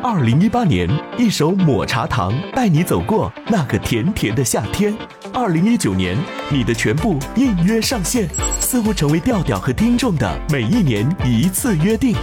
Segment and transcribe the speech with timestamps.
[0.00, 0.88] 二零一八年，
[1.18, 4.94] 一首抹茶糖带你走过那个甜甜的夏天。
[5.32, 6.16] 二零一九年，
[6.50, 8.28] 你的全部应约上线，
[8.60, 12.14] 似乎成为调调和听众的每一年一次约定。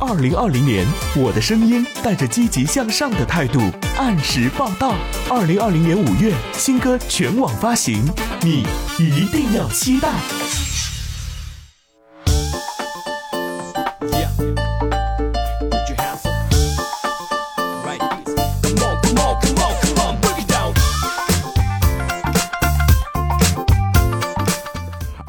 [0.00, 0.84] 二零二零年，
[1.16, 3.60] 我的声音带着积极向上的态度
[3.96, 4.94] 按时报道。
[5.30, 8.02] 二零二零年五月，新歌全网发行，
[8.40, 8.66] 你
[8.98, 10.71] 一定要期待。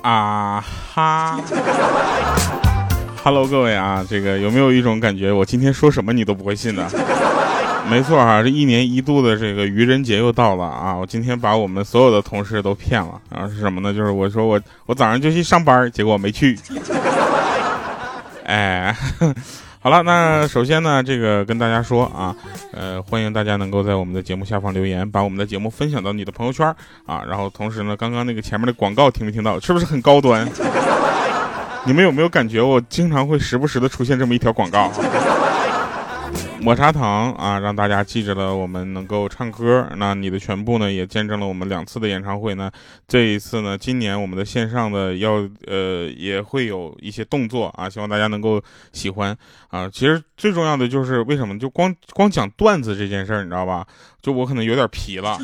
[0.04, 1.40] 啊哈
[3.24, 6.86] ，Hello，各位啊，这个有没有一种感觉，我今天说什么你都不会信的？
[7.90, 10.94] 没错啊，这一年一度的这个愚人节又到了啊！
[10.94, 13.50] 我今天把我们所有的同事都骗了然后！
[13.50, 13.94] 是什么呢？
[13.94, 16.60] 就是我说我我早上就去上班，结果没去。
[18.46, 18.94] 哎。
[19.84, 22.34] 好了，那首先呢，这个跟大家说啊，
[22.72, 26.66] 呃，欢迎大家能够在我们的节目下方留言，把我们的节目分享到你的朋友圈
[27.06, 27.22] 啊。
[27.28, 29.60] 然后同时呢，刚刚那个前面的广告听没听到？
[29.60, 30.50] 是不是很高端？
[31.84, 34.90] 你们有没有感觉我经常会时不时的出现这么一条广告？
[36.64, 39.86] 抹茶糖啊，让大家记着了我们能够唱歌。
[39.98, 42.72] 那你的全部呢，也见证了我们两次的演唱会呢。
[43.06, 48.62] 这一次呢，今年我们的线上的要呃也会有一些动作啊，希望大家能够
[48.94, 49.36] 喜欢
[49.68, 49.90] 啊。
[49.92, 51.60] 其实最重要的就是为什么？
[51.60, 53.86] 就光光讲段子这件事儿，你知道吧？
[54.22, 55.38] 就我可能有点皮了。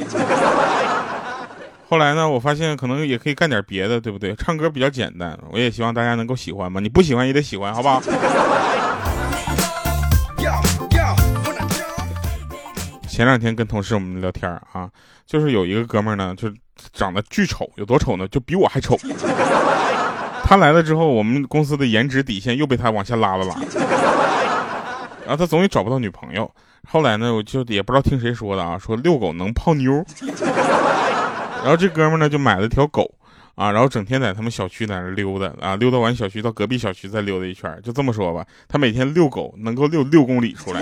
[1.90, 4.34] 后来呢，我发现可能也可以干点别的，对不对？
[4.36, 6.80] 唱歌比较简单，我也希望大家能够喜欢嘛。
[6.80, 8.02] 你不喜欢也得喜欢，好不好？
[13.20, 14.89] 前两天跟同事我们聊天啊，
[15.25, 16.50] 就是有一个哥们儿呢，就
[16.94, 18.25] 长得巨丑，有多丑呢？
[18.30, 18.98] 就比我还丑。
[20.45, 23.56] 他来了之后，我们公司的颜值底线又被他往下拉了拉。
[25.25, 26.50] 然后他总也找不到女朋友。
[26.88, 30.02] 后来呢，我就也不知道听谁说的啊，说遛狗能泡妞。
[31.62, 33.14] 然后这哥们儿呢就买了条狗
[33.56, 37.69] 啊，然后整天在他们小区在那溜达啊，溜达完小区到隔壁小区再溜达一圈。
[37.84, 40.81] 就这么说吧，他每天遛狗能够遛六公里出来。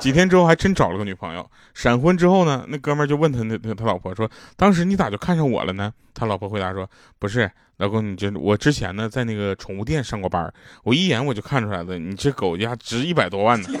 [0.00, 6.88] 几天之后还真找了个女朋友，闪婚之后呢，那哥们儿就问他那他老婆说：“当时你咋就看上我了呢？”他老婆回答说
[7.20, 10.52] ：“不是，老公，你这我之前呢在那个宠物店上过班，
[10.84, 13.68] 我一眼我就看出来了，你这狗家值一百多万呢。”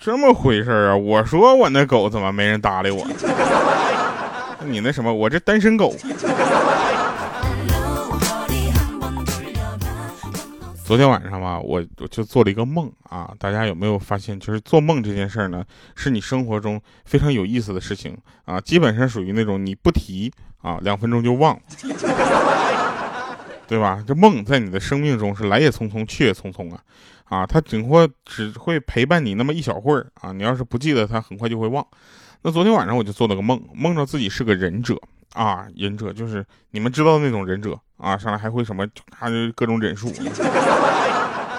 [0.00, 0.96] 这么回事啊？
[0.96, 3.06] 我说我那狗怎么没人搭理我？
[4.64, 5.94] 你那什么，我这单身狗。
[10.86, 13.34] 昨天晚上吧，我我就做了一个梦啊！
[13.40, 15.64] 大家有没有发现，就是做梦这件事儿呢，
[15.96, 18.60] 是你生活中非常有意思的事情啊！
[18.60, 20.32] 基本上属于那种你不提
[20.62, 21.60] 啊， 两分钟就忘，
[23.66, 24.00] 对吧？
[24.06, 26.80] 这梦在你的生命中是来也匆匆，去也匆匆啊！
[27.24, 30.30] 啊，它只会只会陪伴你那么一小会儿啊！
[30.30, 31.84] 你要是不记得，它很快就会忘。
[32.42, 34.96] 那昨天晚上我就做了个梦，梦着自己是个忍者。
[35.36, 40.10] 啊，忍者就是你们知道的那种忍者啊，上来还会什么，他就各种忍术。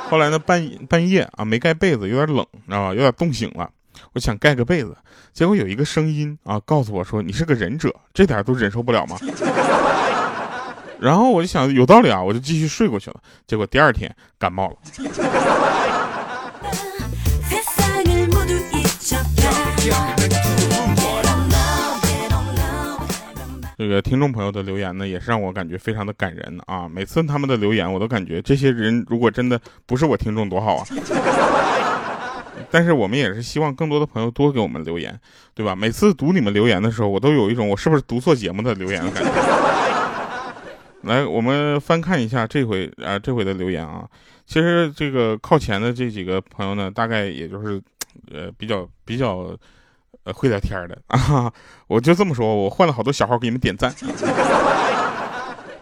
[0.09, 2.87] 后来呢，半半夜啊，没盖被子，有点冷，知道吧？
[2.89, 3.69] 有点冻醒了，
[4.13, 4.97] 我想盖个被子，
[5.31, 9.17] 结果有一个声音啊，告诉我说你是个忍者，这点都忍受不了吗？
[10.99, 13.17] 然后我就想有道理啊，我就继续睡过去了。
[13.45, 14.75] 结果第二天感冒了。
[23.77, 26.89] 这个听众朋友的留言呢，也是让我感觉非常的感人啊！
[26.89, 30.85] 每次他们的留言，我都感觉这些人如果真的不是我听众多好啊！
[32.71, 35.15] 但是我们也是希望更多的朋友多给我们留言，
[35.53, 35.75] 对吧？
[35.75, 39.31] 每次读你们留言的时候，我都有一种我是不是读错节目的留言的感觉。
[41.03, 44.09] 来，我们翻看一下这回啊这回的留言啊，
[44.47, 47.79] 其实这个靠前的这几个朋友呢，大概也就是
[48.31, 49.55] 呃比较比较。
[50.33, 51.51] 会聊天的啊，
[51.87, 53.93] 我就这么说，我换了好多小号给你们点赞。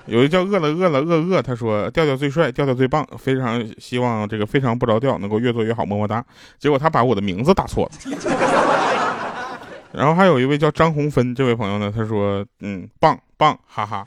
[0.08, 6.24] 有一叫饿了饿了饿饿，他说调调最帅，调调最棒，非常希望这个非常不着调能够越做越好，么么哒。
[6.60, 7.92] 结果他把我的名字打错了。
[9.92, 14.06] 然后还有一位叫张红芬这位朋友呢，他说嗯棒棒哈哈，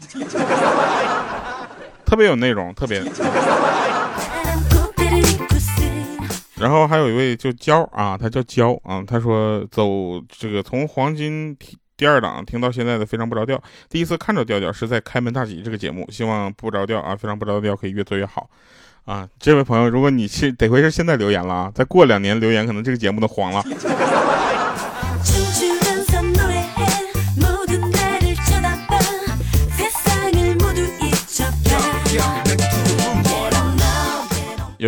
[2.06, 3.02] 特别有内容，特别。
[6.60, 11.56] 然后还有一位就娇啊，他叫娇啊，他说走这个从黄金
[11.96, 18.50] 第二档听到现在的非常不着调，第一次看着调调是在开门大吉这个节目，希望不着调啊，非常不着调可以越做越好
[19.04, 19.28] 啊。
[19.38, 23.64] 这位朋友，如果你是得亏是现在留言了啊，再过两年留言，可能这个节目都黄了。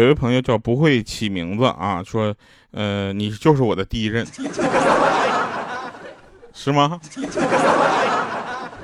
[0.01, 2.35] 有一位朋友叫不会起名字啊，说，
[2.71, 4.27] 呃，你就是我的第一任，
[6.55, 6.99] 是吗？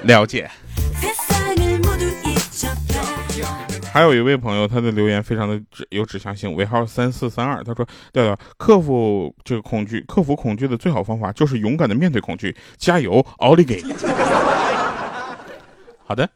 [0.03, 0.51] 了解。
[3.95, 13.83] 还有一位朋友，他的留言非常的指有指向性，尾号三四三二，他说：调调，克服这个恐惧，克服恐惧的最好方法就是勇敢的面对恐惧，加油，奥利给。
[16.05, 16.29] 好的。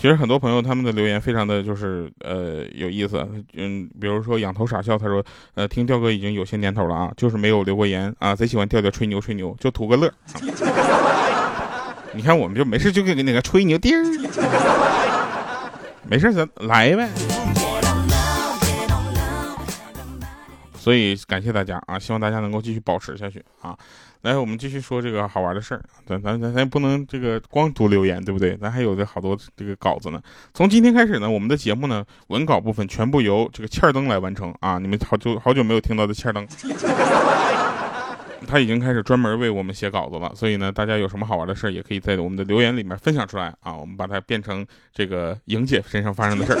[0.00, 3.18] 其实很多朋友他们的留言非常的就是呃有意思，
[3.52, 10.10] 嗯，比如说仰头傻笑，他说，呃，听调哥已经有些年头了啊，就是没有留过言啊，贼喜欢调调吹牛吹牛，就图个乐。
[12.14, 14.02] 你看我们就没事就给那个吹牛丁儿，
[16.08, 17.06] 没事咱来呗。
[20.78, 23.76] 所以感谢大家啊，希望大家能够继续保持下去啊。
[24.22, 25.82] 来，我们继续说这个好玩的事儿。
[26.04, 28.54] 咱咱咱咱不能这个光读留言，对不对？
[28.56, 30.20] 咱还有这好多这个稿子呢。
[30.52, 34.78] 从今天开始呢，我们的节目呢，文稿部分全部由这个欠儿灯来完成啊。
[34.78, 36.46] 你们好久好久没有听到的欠儿灯，
[38.46, 40.30] 他已经开始专门为我们写稿子了。
[40.34, 43.74] 所以呢，大家有什么好玩的事儿，也可以在我们的留言里面分享出来啊。
[43.74, 46.58] 我们把它变成这个莹姐身上发生的事儿。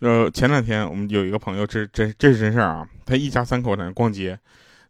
[0.00, 2.84] 呃，前两天我们有一个朋友，这这这是真事儿啊。
[3.06, 4.36] 他一家三口在那逛街，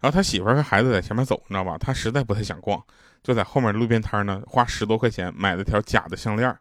[0.02, 1.78] 然后他媳妇儿和孩子在前面走，你知道吧？
[1.78, 2.82] 他实在不太想逛，
[3.22, 6.52] 就在后面路边摊呢，花十多块钱买了条假的项链。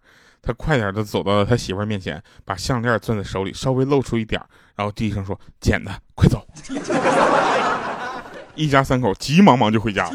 [0.43, 4.39] 他快点的走到了他媳妇儿面前，把项链攥在手里，稍微露出一点
[4.75, 6.47] 然后低声说：“捡的，快走！”
[8.53, 10.13] 一家三口急忙忙就回家了。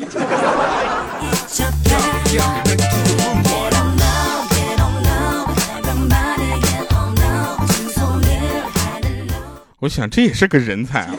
[9.78, 11.14] 我想这也是个人才啊，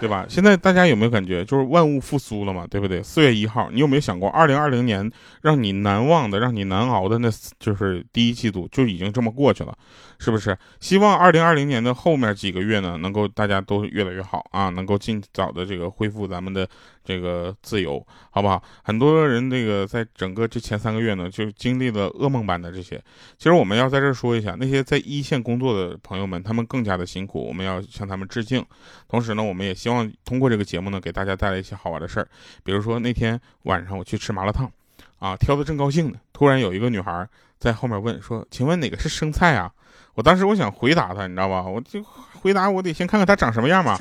[0.00, 0.26] 对吧？
[0.28, 3.02] 现在大家有没有感觉，就是万物复苏了嘛，对不对？
[3.02, 5.10] 四月一号，你有没有想过，二零二零年
[5.42, 7.28] 让你难忘的、让你难熬的，那
[7.58, 9.76] 就是第一季度就已经这么过去了。
[10.20, 16.68] 是不是希望二零二零年的后面几个月呢，能够大家都越来越好啊，能够尽早的这个恢复咱们的
[17.08, 18.62] 这个自由，好不好？
[18.82, 23.02] 很多人这个在整个这前三个月呢，就经历了噩梦般的这些。
[23.38, 28.62] 其实我们要在这说一下，那些在一线工作的朋友们，他们更加的辛苦，我们要向他们致敬。
[29.08, 32.28] 同时呢，我们也希望通过这个节目呢，给大家带来一些好玩的事儿。
[32.62, 34.70] 比如说那天晚上我去吃麻辣烫，
[35.18, 37.26] 啊，挑的正高兴呢，突然有一个女孩
[37.58, 39.72] 在后面问说：“请问哪个是生菜啊？”
[40.12, 41.62] 我当时我想回答她，你知道吧？
[41.62, 42.04] 我就
[42.42, 43.96] 回答，我得先看看她长什么样嘛。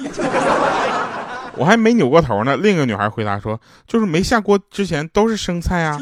[1.57, 5.99] 我还没扭过头呢，另一个女孩回答说：“就是没下锅之前都是生菜啊。”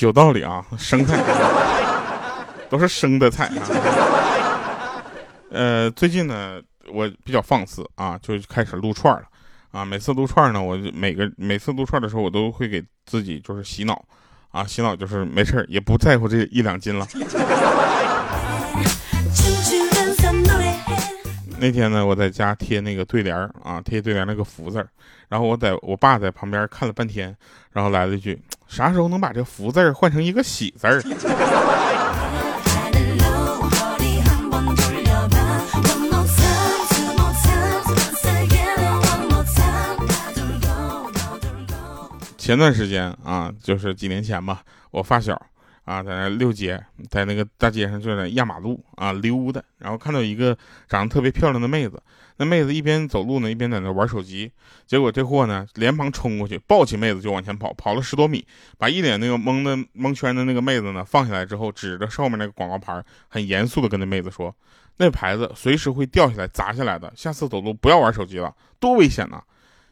[0.00, 1.18] 有道理啊，生菜
[2.70, 3.66] 都是生的菜啊。
[5.50, 6.60] 呃，最近呢，
[6.92, 9.22] 我比较放肆啊，就开始撸串了。
[9.72, 14.00] 啊，每次撸串呢，我每个每次撸串的时候，我都会给自己就是洗脑，
[14.58, 17.06] 啊，洗脑就是没事儿也不在乎这一两斤了。
[21.60, 24.84] 那天呢，我在家贴那个对联啊，贴对联那个福字
[25.28, 27.32] 然后我在我爸在旁边看了半天，
[27.72, 31.00] 然后来了一句：啥时候能把这福字换成一个喜字儿？
[42.48, 45.34] 前段时间啊，就是几年前吧，我发小
[45.84, 50.56] 啊在那溜街，在那个大街上就在压马路啊溜达，然后看到一个
[50.88, 52.02] 长得特别漂亮的妹子，
[52.38, 54.50] 那妹子一边走路呢，一边在那玩手机，
[54.86, 58.42] 结果这货呢连忙冲过去抱起妹子就往前跑，跑了十多米，
[58.78, 64.56] 把一脸那个蒙的蒙圈的那个妹子呢放下来之后，指着上面那个广告牌，很严肃的跟那妹子说
[64.96, 69.42] ：“那牌子随时会掉下来砸下来的，下次走路不要玩手机了，多危险呐！”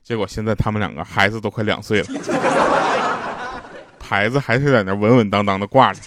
[0.06, 2.06] 结果现在他们两个孩子都快两岁了，
[3.98, 6.00] 牌子还是在那稳稳当当的挂着。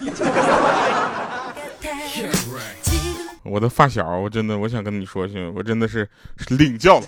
[3.43, 6.07] 我的发小，我真的我想跟你说兄弟，我真的是
[6.47, 7.05] 领教了。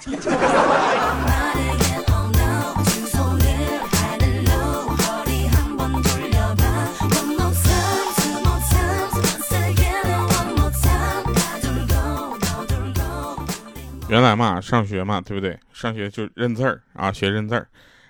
[14.12, 15.58] 原来嘛，上学嘛，对不对？
[15.72, 17.66] 上学就认字儿啊，学认字儿。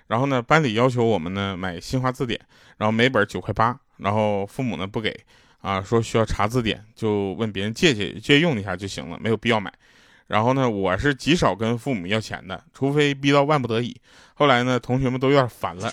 [0.08, 2.40] 然后呢，班里要求我们呢买新华字典，
[2.76, 3.78] 然后每本九块八。
[3.98, 5.16] 然后父母呢不给
[5.60, 9.72] 啊，说需要查字典，就问别人借借借用一下就行了，没有必要买。
[10.26, 13.96] 然后呢，我是极少跟父母要钱的，除非逼到万不得已。
[14.34, 15.88] 后来呢，同学们都有点烦了，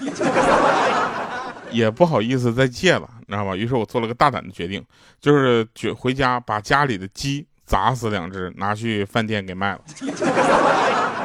[1.69, 3.55] 也不好意思再借了，你知道吧？
[3.55, 4.83] 于是我做了个大胆的决定，
[5.21, 7.45] 就是回家把家里的鸡。
[7.69, 9.81] 砸死两只，拿去饭店给卖了，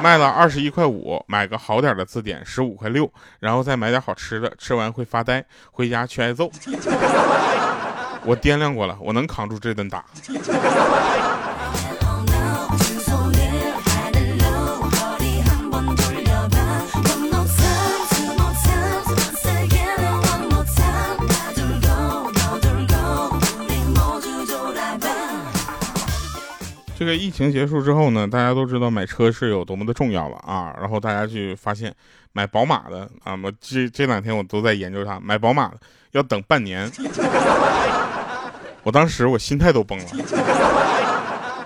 [0.02, 3.10] 卖了二十一块五，买个好点的字典十五块六，
[3.40, 6.50] 然后再买点好吃的，吃完会发呆，回家去挨揍。
[8.26, 10.04] 我掂量过了，我能扛住这顿打。
[27.04, 30.75] 这个疫情结束之后呢，大家都知道买车是有多么的重要了啊。
[30.80, 31.94] 然后大家去发现，
[32.32, 35.76] 买宝马的啊，我这这两天我都在研究它，买宝马的
[36.12, 36.90] 要等半年。
[38.82, 40.34] 我当时我心态都崩了，你知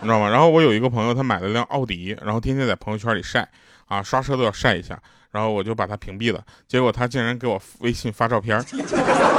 [0.08, 0.28] 道吗？
[0.28, 3.48] 然后我有一个朋友，他买了辆奥迪，然后天天在朋友圈里晒
[3.86, 6.42] 啊，刷车都要晒一下，然后我就把他屏蔽了。
[6.66, 8.56] 结果他竟然给我微信发照片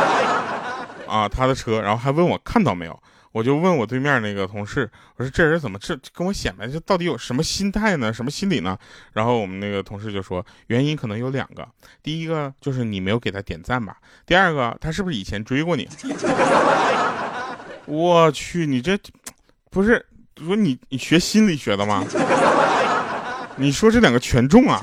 [1.05, 2.97] 啊，他的车，然后还问我看到没有。
[3.31, 8.11] 我就问我对面那个同事，我说这人怎么这跟我显摆，这到底有什么心态呢？
[8.11, 8.77] 什么心理呢？
[9.13, 11.67] 然后我们那个同事就说，原因可能有两个，
[12.01, 15.87] 第一个就是你没有给他点赞吧，第二个他是不是以前追过你？
[17.85, 18.97] 我去，你这
[19.69, 20.05] 不是
[20.37, 22.03] 说你你学心理学的吗？
[23.57, 24.81] 你说这两个全中啊？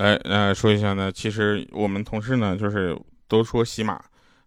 [0.00, 4.00] 来，呃，说一下呢，其实我们同事呢，就是都说喜马，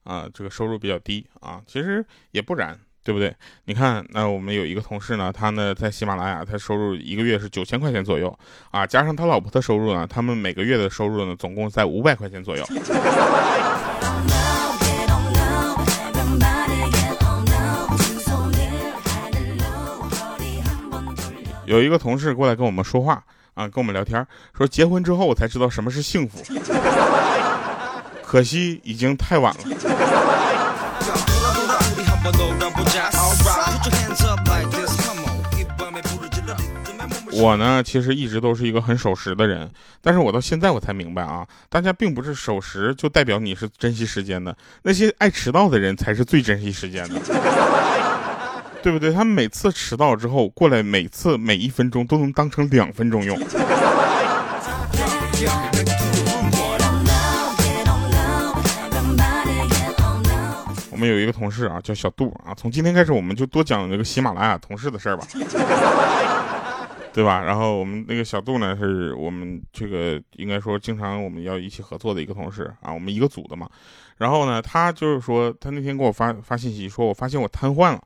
[0.04, 3.32] 啊，这个收入比较低啊，其实也不然，对不对？
[3.66, 8.36] 你看，那我们有一个同事呢，他呢在喜马拉雅，他收入一个月是九千块钱左右，
[8.72, 12.66] 啊，加上他老婆的收入呢，他们每个月的收入呢，总共在五百块钱左右。
[21.68, 23.24] 有一个同事过来跟我们说话。
[23.54, 24.26] 啊，跟我们聊天
[24.58, 26.44] 说结婚之后我才知道什么是幸福，
[28.26, 29.60] 可惜已经太晚了。
[37.36, 39.70] 我呢，其实一直都是一个很守时的人，
[40.02, 47.16] 但是我到现在我才明白啊，大家并不是守时就代表你是珍惜时间的，那些爱迟到的人才是最珍惜时间的。
[48.84, 49.14] 对不对？
[49.14, 53.40] 他每次迟到之后过来，每次每一分钟都能当成两分钟用。
[60.92, 62.54] 我们有一个同事啊，叫小杜啊。
[62.56, 65.26] 从今天开始，我们就多讲这个喜马拉雅同事的事儿吧，
[67.14, 67.42] 对吧？
[67.42, 73.70] 然后我们那个小杜呢，是我们这个应该说经常我们要一起合作的一个同事啊，我们一个组的嘛。
[74.18, 78.02] 然后呢，他就是说，他那天给我发发信息，说我发现我瘫痪了。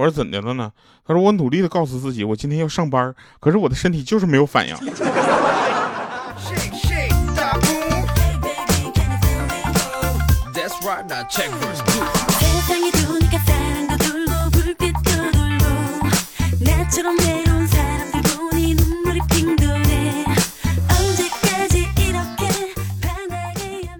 [0.00, 0.72] 我说怎的了呢？
[1.06, 4.74] 他说我努力的告诉自己，我今天要上班，可是我的身体就是没有反应。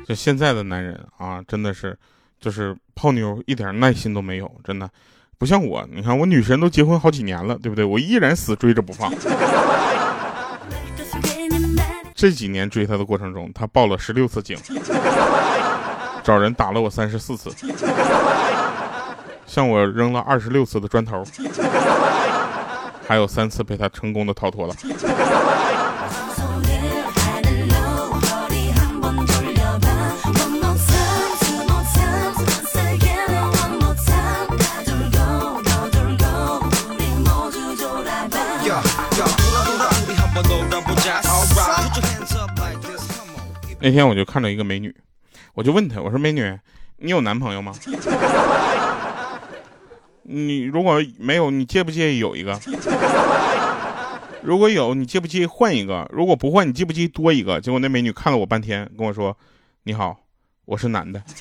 [0.09, 1.99] 就现在的男人啊，真的是，
[2.41, 4.89] 就是泡妞一点耐心都没有，真的。
[5.41, 7.83] 不像我，你看我女神都结婚好几年了，对不对？
[7.83, 9.11] 我依然死追着不放。
[12.15, 14.55] 这几年追她的过程中，她报了十六次警，
[16.23, 17.51] 找人打了我三十四次，
[19.47, 21.25] 向我扔了二十六次的砖头，
[23.09, 24.75] 还有三次被她成功的逃脱了。
[43.83, 44.95] 那天我就看到一个美女，
[45.55, 46.59] 我就问她，我说：“美女，
[46.99, 47.73] 你有男朋友吗？
[50.23, 52.61] 你如果没有，你介不介意有一个？
[54.43, 56.07] 如果有，你介不介意换一个？
[56.13, 59.37] 如果不换，你介不介意多一个？”结果那美女看了我半天，跟我说
[59.85, 60.17] ：“你好，
[60.67, 61.23] 我是男的。”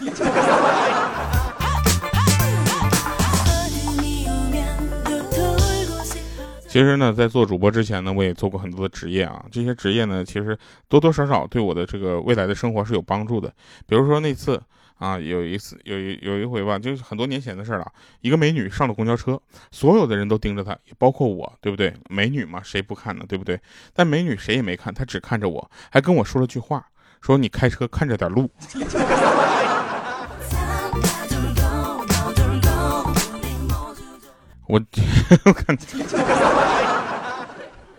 [6.70, 9.44] 其实呢，在做主播之前呢，我也做过很多的职业啊。
[9.52, 10.56] 这些职业呢，其实
[10.88, 13.52] 多多少少对我的这个未来的生活是有帮助的。
[13.88, 14.62] 比如说那次
[15.00, 17.92] 啊，有一次有一有一回吧，就是很多年前的事了。
[18.22, 21.92] 一个美女上了公交车，所有的人都盯着她，包括我，对不对？
[22.08, 23.26] 美女嘛，谁不看呢？
[23.28, 23.60] 对不对？
[23.92, 26.86] 但美女谁也没看，她只看着我，还跟我说了句话，
[27.20, 28.48] 说你开车看着点路。
[34.70, 34.80] 我
[35.46, 35.76] 我看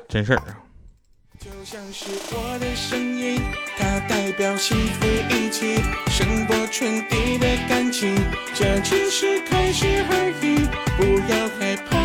[0.08, 0.56] 真事儿啊。
[1.40, 3.40] 就像是我的声音，
[3.76, 8.14] 它代表幸福一起声波传递的感情。
[8.54, 11.98] 这只是开始而已，不要害怕，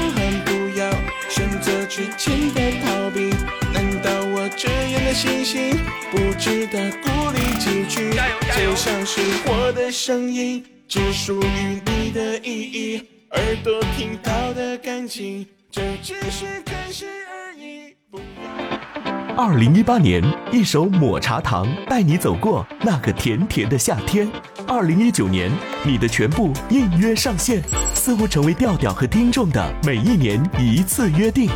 [0.45, 0.89] 不要
[1.29, 3.29] 选择之前的逃避。
[3.72, 5.77] 难道我这样的心情
[6.10, 8.10] 不值得鼓励几句？
[8.57, 13.03] 就像是我的声音，只属于你的意义，
[13.36, 17.94] 耳朵听到的感情，这只是开始而已。
[18.10, 19.36] 不要。
[19.36, 20.24] 二零一八年，
[20.54, 24.32] 一首抹茶糖带你走过那个甜甜的夏天。
[24.65, 25.51] 二零一九年，
[25.84, 27.62] 你的全部应约上线，
[27.94, 31.50] 似乎成为调调和听众的每一年一次约定。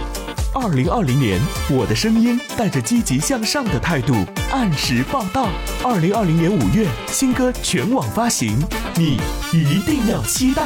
[0.53, 4.13] 二零二零年，我的声音带着积极向上的态度
[4.51, 5.47] 按时报道。
[5.81, 8.57] 二零二零年五月，新歌全网发行，
[8.97, 9.17] 你
[9.53, 10.65] 一定要期待。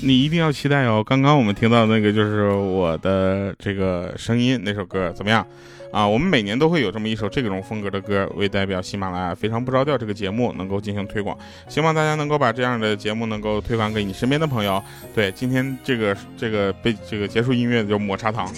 [0.00, 1.02] 你一定要期待哦！
[1.04, 5.44] 刚刚我们听到那个就是我的这个声音那首歌怎么样
[5.92, 6.06] 啊？
[6.06, 11.36] 我们每年都会有这么一首这种风格的歌，为代表喜马拉雅非常不着调这个节目能够进行推广，
[11.68, 14.80] 希望大家能够把这样的节目能够推广给你身边的朋友。
[15.14, 18.48] 对，今天这个这个被这个结束音乐的就抹茶糖，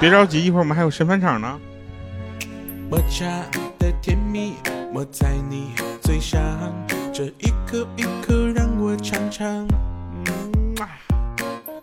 [0.00, 1.58] 别着急，一会儿我们还有神返场呢。
[2.90, 3.26] 抹茶
[3.78, 4.54] 的甜蜜
[4.90, 6.40] 抹在你嘴上，
[7.12, 9.68] 这一口一口让我尝尝。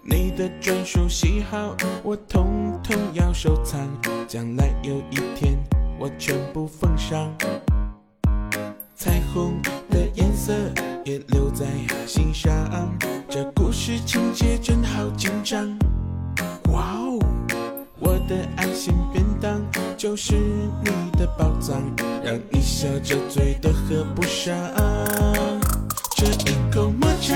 [0.08, 3.90] 你的专属喜好，我统统要收藏。
[4.28, 5.58] 将来有一天，
[5.98, 7.34] 我全部奉上。
[8.96, 9.60] 彩虹
[9.90, 10.54] 的颜色
[11.04, 11.66] 也留在
[12.06, 12.54] 心上，
[13.28, 15.76] 这故事情节真好紧张。
[16.72, 17.20] 哇哦，
[17.98, 19.60] 我的爱心便当
[19.98, 21.82] 就是你的宝藏，
[22.24, 24.56] 让你笑着嘴都合不上。
[26.16, 27.36] 这一口抹茶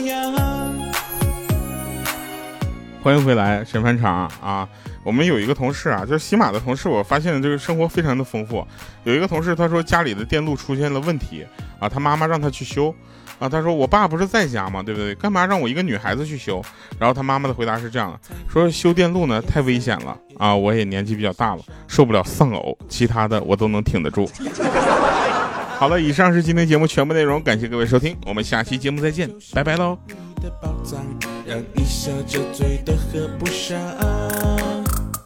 [3.03, 4.67] 欢迎回来，神返场啊！
[5.03, 8.63] 我们有一个同事啊，就是喜马的同事，我发现这个生活非常的丰富。
[9.05, 11.43] 有一个同事他说家里的电路出现了问题
[11.79, 12.93] 啊，他妈妈让他去修
[13.39, 14.83] 啊，他说我爸不是在家吗？
[14.83, 15.15] 对不对？
[15.15, 16.63] 干嘛让我一个女孩子去修？
[16.99, 24.29] 然后他妈妈的回答是这样的，说修电路呢太危险了啊，我也年纪比较大了，受不了丧偶，其他的我都能挺得住。
[25.79, 29.97] 好了，以上是今天节目全部内容，感谢各位收听，我们下期节目再见，拜拜喽。
[30.41, 30.99] 的宝藏，
[31.45, 33.79] 让你笑着醉的喝不上。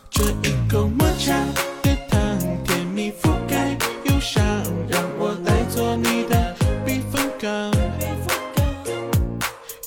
[0.10, 1.34] 这一口抹茶
[1.82, 2.20] 的糖，
[2.66, 3.72] 甜蜜覆盖
[4.04, 4.44] 忧伤，
[4.90, 6.54] 让我来做你的
[6.86, 7.72] 避风港。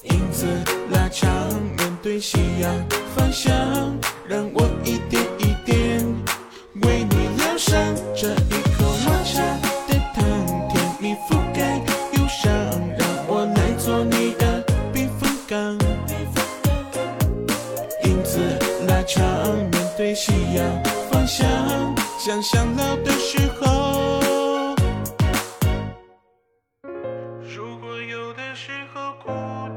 [0.05, 0.47] 影子
[0.91, 1.31] 拉长，
[1.77, 2.75] 面对夕阳
[3.15, 3.55] 方向，
[4.27, 4.67] 让我
[21.29, 24.25] 想想，想象老的时候。
[27.43, 29.29] 如果有的时候孤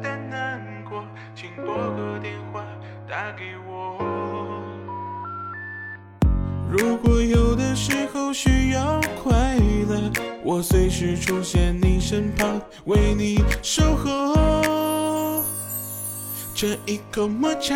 [0.01, 1.03] 单难过，
[1.35, 2.63] 请拨个电话
[3.05, 3.97] 打给我。
[6.69, 9.57] 如果有的时候需要快
[9.89, 10.09] 乐，
[10.45, 15.43] 我随时出现你身旁，为你守候。
[16.55, 17.75] 这一口抹茶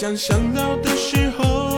[0.00, 1.77] 想想到的时候。